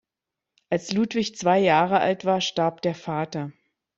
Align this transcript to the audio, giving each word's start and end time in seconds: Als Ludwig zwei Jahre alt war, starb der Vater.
Als 0.71 0.91
Ludwig 0.93 1.35
zwei 1.37 1.59
Jahre 1.59 1.99
alt 1.99 2.25
war, 2.25 2.41
starb 2.41 2.81
der 2.81 2.95
Vater. 2.95 3.51